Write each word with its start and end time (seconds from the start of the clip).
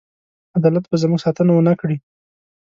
عدالت 0.57 0.85
به 0.89 0.95
زموږ 1.01 1.19
ساتنه 1.25 1.51
ونه 1.53 1.73
کړي. 1.81 1.97